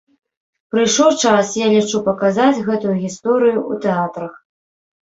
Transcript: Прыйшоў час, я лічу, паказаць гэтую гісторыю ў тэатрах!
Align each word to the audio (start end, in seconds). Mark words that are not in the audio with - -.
Прыйшоў 0.75 1.11
час, 1.23 1.45
я 1.61 1.67
лічу, 1.75 2.01
паказаць 2.09 2.63
гэтую 2.71 2.95
гісторыю 3.05 3.57
ў 3.71 3.73
тэатрах! 3.87 4.33